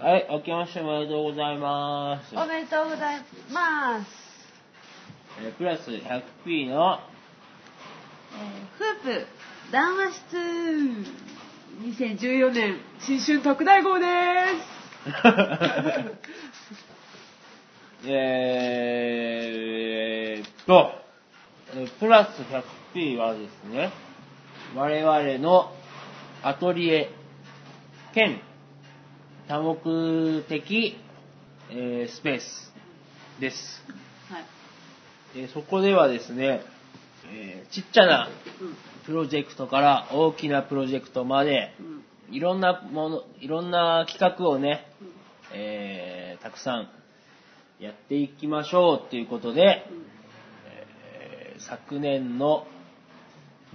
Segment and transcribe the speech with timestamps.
[0.00, 2.36] はい、明けましておめでとうございます。
[2.36, 3.20] おめでとうござい
[3.52, 4.06] ます。
[5.42, 7.00] えープラス 100p の、
[8.32, 9.26] えーフープ
[9.72, 10.36] 談話室
[11.82, 15.08] 2014年新春特大号です。
[18.06, 20.92] えーっと、
[21.74, 22.28] えープラス
[22.94, 23.90] 100p はですね、
[24.76, 25.72] 我々の
[26.44, 27.10] アトリエ
[28.14, 28.40] 兼
[29.48, 30.96] 多目的、
[31.70, 32.72] えースペース
[33.40, 33.56] です。
[34.30, 34.44] はい。
[35.36, 36.60] えーそこではですね、
[37.32, 38.28] えーちっちゃな
[39.06, 41.86] プロジェクトから大きなプロジェクトまで、うん。
[42.28, 42.34] うん。
[42.34, 44.86] いろんなもの、いろんな企画をね、
[45.54, 46.88] えーたくさん
[47.82, 49.86] やっていきましょうっていうことで、
[50.66, 52.66] えー昨年の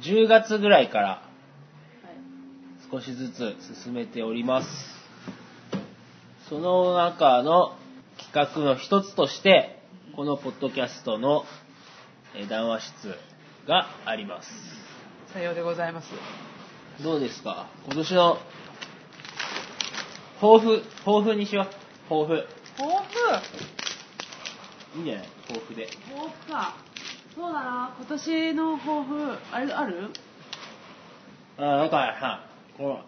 [0.00, 2.90] 10月ぐらいからはい。
[2.90, 5.01] 少しずつ進めております。
[6.52, 7.72] その中の
[8.30, 9.80] 企画の一つとして、
[10.14, 11.44] このポッドキャストの
[12.36, 13.14] えー談話室
[13.66, 14.48] があります。
[15.32, 16.08] さようでございます。
[17.02, 17.70] どうですか？
[17.86, 18.36] 今年の
[20.42, 21.66] 抱負、抱負にしよう。
[22.10, 22.46] 抱負。
[22.76, 24.96] 抱負？
[24.96, 25.88] いいんじゃない抱負で。
[26.14, 26.74] 抱負か。
[27.34, 30.10] そうだな、今年の抱負、あれある？
[31.56, 32.44] あ、だからさ、
[32.76, 33.00] この、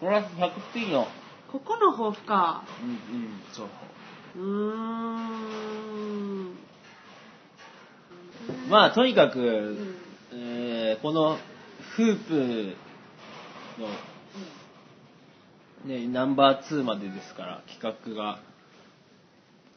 [0.00, 1.08] プラス 100p の、
[1.54, 2.64] ここの抱負か。
[2.82, 2.98] うん、うん、
[3.52, 3.68] そう。
[4.36, 4.44] うー
[6.50, 6.54] ん。
[8.68, 9.94] まあ、とにかく、ん
[10.32, 11.38] えーこの
[11.94, 12.76] フープ
[15.86, 18.40] の、ね、ナンバー2までですから、企画が。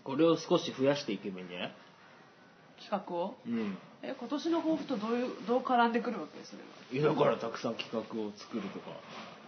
[0.03, 1.71] これを少し増やしていけばいいんじゃない？
[2.89, 3.35] 企画を？
[3.45, 3.77] うん。
[4.01, 6.43] え、今年の抱負とどういう、どう絡んでくるわけ？
[6.43, 6.59] それ
[7.03, 7.09] は。
[7.11, 8.85] いやだからたくさん企画を作るとか。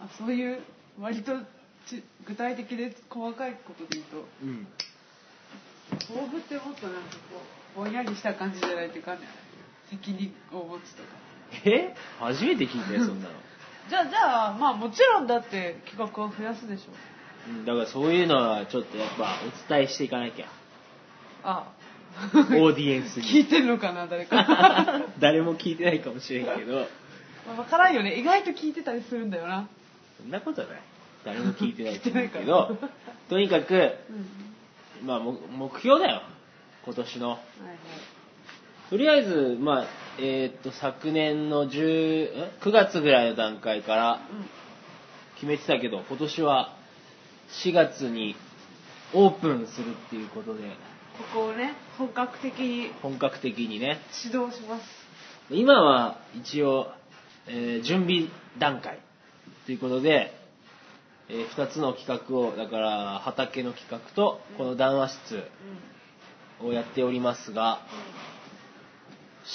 [0.00, 0.60] あ、そういう、
[1.00, 1.32] 割と
[1.86, 4.66] ち具体的で細かいことで言うと、うん。
[6.08, 7.42] 抱負ってもっとなんかこ
[7.76, 9.26] う、ぼんやりした感じじゃないといかんね
[9.90, 11.08] 責任を持つとか。
[11.64, 11.94] え？
[12.20, 13.34] 初めて聞いたよ、そんなの。
[13.88, 16.92] じゃあ、じゃあ、まあもちろんだって企画を増やすでしょ。
[17.48, 20.46] うんだからそういうのはちょっとやっぱお伝えしていかなきゃ。
[21.42, 21.72] あ
[22.34, 23.22] オーディエンスに。
[23.24, 24.46] 聞いてるのかな、誰か。
[25.18, 26.86] 誰も聞いてないかもしれんけど、
[27.46, 28.14] まあわからんよね。
[28.14, 29.68] 意外と聞いてたりするんだよな。
[30.18, 30.80] そんなことない。
[31.24, 32.88] 誰も聞いてないと思うけどか、
[33.28, 33.74] とにかく、
[35.00, 35.06] うん。
[35.06, 36.22] まあも目標だよ。
[36.84, 37.38] 今年の。
[38.88, 39.86] とりあえず、まあ、
[40.18, 44.20] えーっと、昨年の10、ん9月ぐらいの段階からうん。
[45.36, 46.76] 決めてたけど、今年は
[47.64, 48.36] 4月に
[49.14, 50.60] オープンするっていうことで、
[51.16, 54.84] ここをね、本格的に本格的にね、指導します。
[55.50, 56.88] 今は一応、
[57.46, 58.28] えー準備
[58.58, 58.98] 段階
[59.66, 60.39] ということで、
[61.32, 66.68] え2つの企画を、だから畑の企画とこの談話室うん。
[66.68, 67.80] をやっておりますが、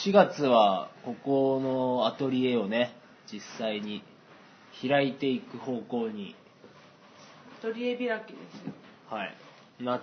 [0.03, 2.96] 4月はここのアトリエをね、
[3.31, 4.03] 実際に
[4.81, 6.36] 開いていく方向に、
[7.59, 8.74] アトリエ開きですよ。
[9.09, 9.36] はい、
[9.80, 10.02] なっ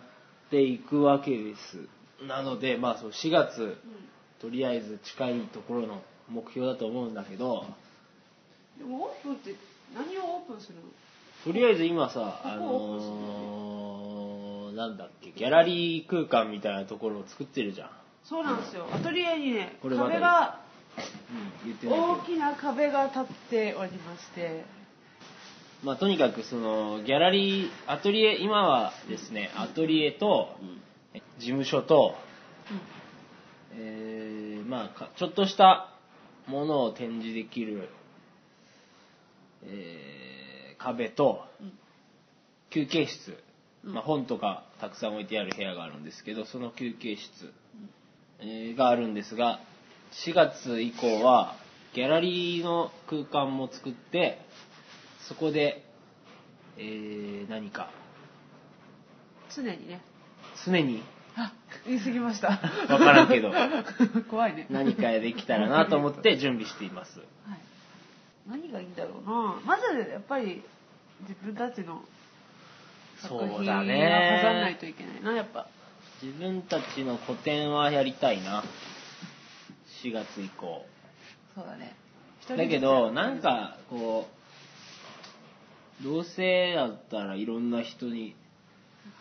[0.51, 1.89] ていくわけです。
[2.25, 3.77] なので、まあそう4月、
[4.41, 7.65] とりあえず近いところの目標だと思うんだけど、
[8.79, 9.57] でもオープンって
[9.93, 10.83] 何をオープンするの？
[11.45, 17.91] とりあえず今さ、あのー、 なんだっけ、ギャラリー空間みたいなところを作ってるじゃん。
[18.25, 18.87] そうなんですよ。
[18.93, 20.61] アトリエにね、これまで壁が、
[21.65, 22.17] うん、言ってない大。
[22.21, 24.65] きな壁が立っておりまして、
[25.83, 30.57] まあとにかくその、ギャラリー、アトリエ、今はですね、アトリエと、
[31.39, 32.15] 事務所と、
[33.75, 35.89] えー、まあか、ちょっとした
[36.47, 37.89] ものを展示できる、
[39.65, 40.42] えー、
[40.83, 41.73] 壁と、うん
[42.71, 43.37] 休憩室、
[43.85, 47.53] うんまあ、本とかたくさん置いてある部屋があるんですけどその休憩室、
[48.41, 49.61] えーがあるんですが
[50.27, 51.55] 4月以降は
[51.95, 54.39] ギャラリーの空間も作って
[55.29, 55.85] そこで、
[56.79, 57.91] えー何か
[59.55, 60.01] 常にね。
[60.65, 61.03] 常に？
[61.37, 61.53] あ、
[61.87, 62.49] 言い過ぎました。
[62.49, 62.59] わ
[62.99, 63.53] からんけど
[64.31, 64.67] 怖いね。
[64.71, 67.29] 何かできたらなと思って準備していますはい。
[68.49, 69.61] 何がいいんだろうな。
[69.65, 70.63] まずやっぱり
[71.21, 72.03] 自分たちの
[73.21, 75.67] 作品はそうだ飾らないねといけないな、やっぱ。
[76.23, 78.65] 自分たちの個展はやりたいな。
[80.03, 80.85] 4月以降。
[81.55, 81.95] そうだね。
[82.49, 84.29] だけどなん、かこ
[86.01, 88.35] うどうせだったらいろんな人に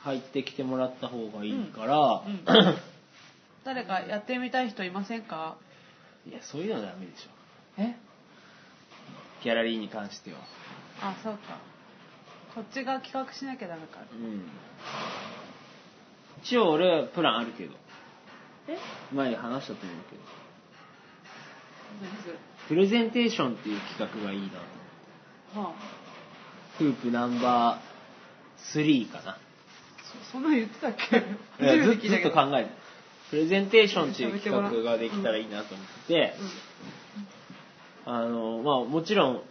[0.01, 2.43] 入ってきてもらった方がいいから、うん。
[3.63, 5.57] 誰かやってみたい人いませんか？
[6.27, 7.29] いやそういうのはダメでしょ。
[7.77, 7.95] え？
[9.43, 10.39] ギャラリーに関しては。
[11.01, 11.59] あ、そうか。
[12.53, 13.99] こっちが企画しなきゃダメか。
[14.11, 14.43] うん。
[16.43, 17.73] 一応俺はプランあるけど。
[18.67, 18.77] え？
[19.13, 20.21] 前話したと思うけど。
[22.01, 22.35] 何それ
[22.67, 24.49] プレゼンテーションっていう企画がいいな。
[25.53, 25.73] とはあ。
[26.77, 29.37] フープナンバー3かな。
[30.27, 31.17] そそんなの言ってたっけ？
[31.63, 32.71] いやずずっと考えて
[33.29, 36.33] プレゼンテーションっていう企画ができたらいいなと思ってて、
[38.05, 39.41] あのまあもちろん、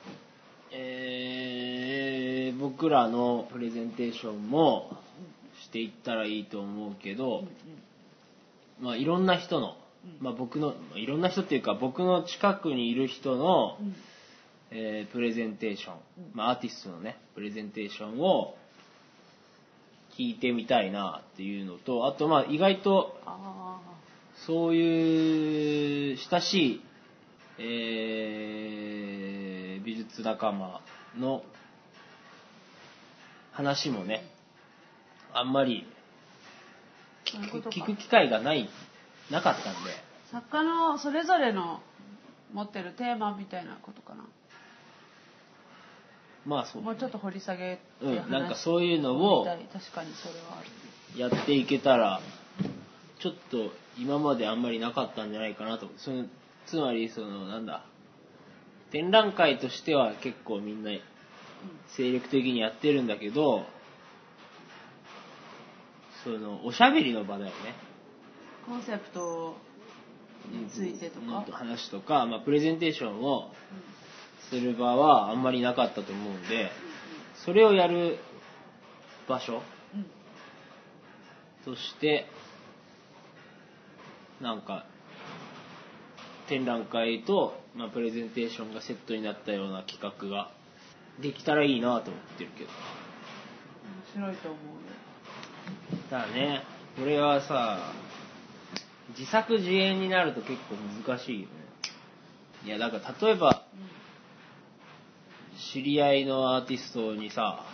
[0.73, 4.91] えー僕らのプレゼンテーションも
[5.63, 7.45] していったらいいと思うけど、
[8.81, 9.77] まあいろんな人の、
[10.21, 13.79] まあ僕のまあいろんな人っていうか僕の近くにいる人の、
[14.71, 15.95] えープレゼンテーション、
[16.35, 18.57] まあ、アーティストのねプレゼンテーションを
[20.19, 23.81] 聞いてみたいなっていうのとあとまあ意外とあ
[24.47, 26.81] そういう親しい、
[27.59, 28.40] えー
[30.11, 30.81] 美術仲間
[31.19, 31.43] の
[33.53, 34.25] 話もね
[35.33, 35.87] あんまり
[37.25, 37.85] 聞くそういうことか。
[37.85, 38.69] 聞く機会がない
[39.31, 39.91] なかったんで。
[39.91, 41.81] あ作家のそれぞれの
[42.53, 44.25] 持ってるテーマみたいなことかな。
[46.47, 51.21] まあそうもうちょっと掘り下げてうん話なんかそういうのをみたい確かにそれはある。
[51.21, 52.21] やっていけたら
[53.21, 55.89] ちょっと今まであんまりなかったんじゃないかなと。
[55.99, 56.25] その
[56.67, 57.85] つまりそのなんだ
[58.91, 60.91] 展覧会としては結構みんな
[61.97, 63.65] 精力的にやってるんだけど
[66.25, 67.55] そのおしゃべりの場だよね。
[68.67, 69.57] コンセプト
[70.51, 71.45] についてとか？
[71.51, 73.51] 話とか、まあ、プレゼンテーションを
[74.51, 76.71] する場はあんまりなかったと思うんで
[77.45, 78.19] それをやる
[79.29, 79.63] 場所
[79.95, 80.07] うん。
[81.65, 82.27] そして
[84.41, 84.87] なんか
[86.51, 90.51] 展覧会と、まあ、プレゼンテーションがセットになったような企画が
[91.23, 92.71] できたらいいなと思ってるけど。
[94.21, 94.81] 面白いと思う
[96.11, 96.65] ただね。
[96.99, 97.79] これはさ
[99.17, 100.75] 自作自演になると結構
[101.09, 101.55] 難しいよね。
[102.65, 103.63] いやだから例えば
[105.73, 107.65] 知り合いのアーティストにさ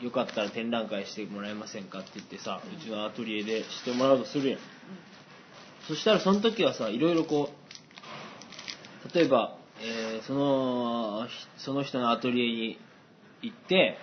[0.00, 4.60] よかったら展覧会してもらえませんかって言ってさうちのアトリエでしてもらうとするやん。
[5.88, 7.61] そしたらその時はさいろいろこう
[9.14, 12.78] 例えば、えーそのひその人のアトリエに
[13.42, 13.96] 行って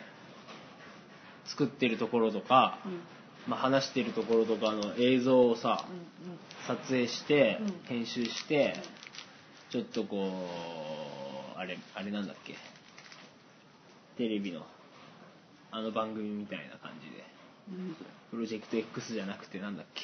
[1.46, 2.92] 作ってるところとか、うん。
[2.92, 3.00] うん
[3.48, 6.38] まあ、話してるところとかの映像をさうんうん。
[6.68, 7.80] 撮影してうん。
[7.86, 8.76] 編集して
[9.72, 10.32] ちょっとこ
[11.56, 12.56] うあれあれなんだっけ？
[14.18, 14.66] テレビの
[15.72, 17.24] あの番組みたいな感じで。
[18.32, 20.02] プロジェクト X じゃなくてなんだっけ？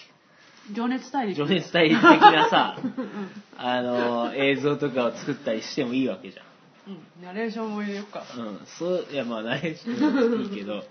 [0.73, 6.43] 情熱大陸情熱大陸的なさうんあの映像とかを作ったりしてもいいわけじゃ
[6.87, 8.39] うんナレーションも入れようかん。
[8.39, 8.59] うん。
[8.77, 10.83] そう、いやまあナレーションもいいけど、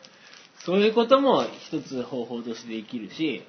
[0.65, 3.45] そういうことも一つ方法としてできるし、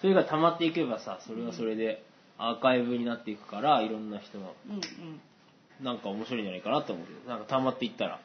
[0.00, 2.02] それが溜まっていけばさ、それはそれで
[2.36, 4.80] アーカイブになっていくから、いろんな人の、うんうん
[5.82, 8.20] なんか面白いんじゃないかなと思うけど、なんか溜まっていったら。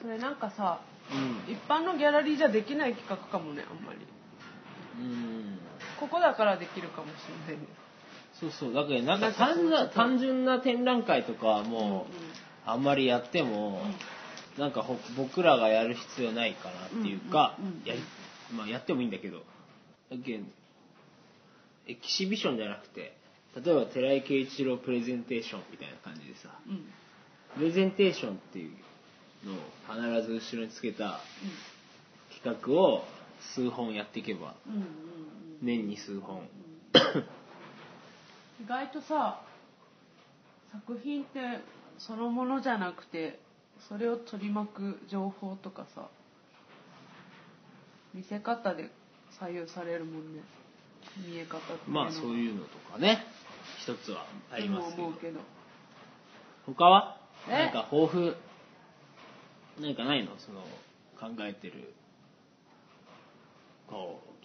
[0.00, 0.80] それなんかさ
[1.12, 1.52] うん。
[1.52, 3.98] 一般のギャラリーじゃできない企画かもねあんまり
[4.98, 5.58] うん。
[5.98, 7.10] ここだからできるかもし
[7.48, 7.62] れない。
[7.62, 7.68] ね
[8.40, 8.72] そうそう。
[8.72, 12.06] だけど、なんか単な単純な展覧会とかはも
[12.66, 13.82] う、あんまりやっても、
[14.58, 17.82] なんかほ僕らがやる必要ないかなっていうか、うんうんうん。
[17.84, 18.00] やり
[18.54, 19.38] まあ、やってもいいんだけど。
[20.10, 20.44] だけど
[21.88, 23.16] エキシビションじゃなくて
[23.56, 26.72] 例えば寺井圭一郎プレゼンテーションみたいな感じでさうん。
[26.74, 26.84] うん
[27.54, 28.72] プレゼンテーションっていう
[29.46, 31.20] のを必ず後ろにつけた
[32.42, 33.04] 企画を
[33.54, 34.86] 数本やっていけばうんうんうん。
[35.62, 36.48] 年に数本。
[38.62, 39.40] 意外とさ
[40.72, 41.60] 作品って
[41.98, 43.40] そのものじゃなくて
[43.88, 46.08] それを取り巻く情報とかさ
[48.14, 48.90] 見せ方で
[49.38, 50.42] 左右されるもんね。
[51.28, 53.24] 見え方ってまあそういうのとかね
[53.80, 55.06] 一つはありますけど。
[55.08, 55.40] 思うけど。
[56.66, 57.16] 他は？
[57.48, 57.50] え？
[57.50, 58.36] なんか抱負？
[59.80, 60.38] 何かないの？
[60.38, 60.60] その
[61.18, 61.94] 考えてる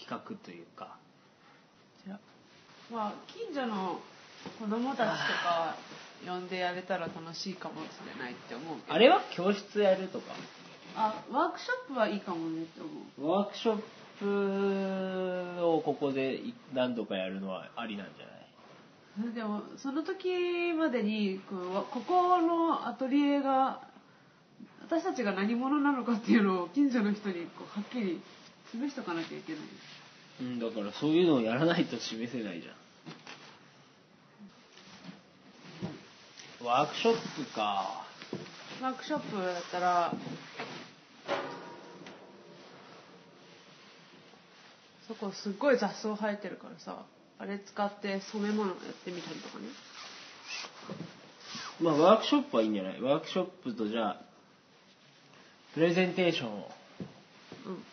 [0.08, 0.96] 企画というか。
[2.06, 2.20] じゃあ。
[2.94, 4.00] まあ近所の
[4.60, 5.76] 子供たちとか
[6.26, 8.94] 呼んでやれたら楽しいかもしれないって思うけど。
[8.94, 10.34] あれは教室やるとか？
[10.96, 12.90] あワークショップはいいかもねって思
[13.28, 13.82] うワークショッ
[15.58, 16.40] プをここで
[16.74, 19.34] 何度かやるのはありなんじゃない？
[19.34, 23.82] でもその時までにこうわここのアトリエが
[24.82, 28.22] 私たちが何者なのかっていうのを近所の人にこうはっきり
[28.72, 29.62] 示しとかなきゃいけない
[30.42, 32.76] うんだからそういうのをやらないと示せないじゃん。
[36.66, 38.04] ワークショップか。
[38.82, 40.14] ワークショップだったら
[45.08, 47.06] そこすっごい雑草生えてるからさ
[47.40, 49.66] あれ使って染め物やってみたりとかね。
[51.82, 53.02] まあワークショップはいいんじゃない？
[53.02, 54.22] ワークショップとじゃあ
[55.74, 56.70] プレゼンテーションを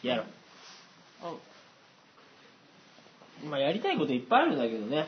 [0.03, 0.44] やろう、うん
[3.49, 5.07] まあやりたいこといっぱいあるんだけどね。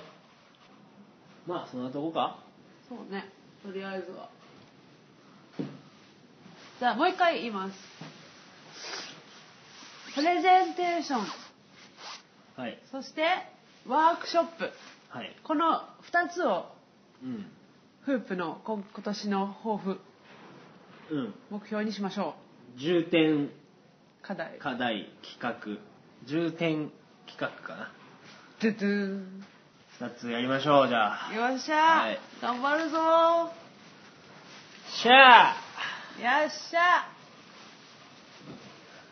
[1.46, 2.38] まあそんなとこか？
[2.88, 3.30] そうね。
[3.64, 4.28] とりあえずは。
[6.78, 7.74] じゃあもう一回言います。
[10.14, 11.20] プレゼンテーション。
[12.56, 12.78] はい。
[12.90, 13.22] そして
[13.86, 14.70] ワークショップ。
[15.08, 15.36] はい。
[15.42, 16.66] この2つを
[17.22, 17.46] うん。
[18.02, 20.00] フープの今今年の抱負。
[21.10, 21.34] うん。
[21.50, 22.34] 目標にしましょ
[22.76, 23.50] 重点う
[24.22, 24.58] 課題。
[24.58, 25.80] 課題企画
[26.26, 26.90] 重点
[27.26, 27.92] 企画かな
[28.60, 29.44] ドゥドゥン
[30.00, 31.34] 2つやりましょうじゃあ。
[31.34, 32.18] よっしゃ、はい。
[32.42, 32.98] 頑張るぞ。
[34.90, 35.56] しゃあ。
[36.42, 37.15] よっしゃ